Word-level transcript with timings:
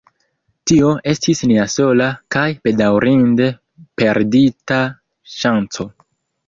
Tio 0.69 0.87
estis 1.11 1.41
nia 1.51 1.65
sola 1.75 2.09
kaj 2.37 2.47
bedaŭrinde 2.69 3.51
perdita 4.03 4.85
ŝanco. 5.41 5.93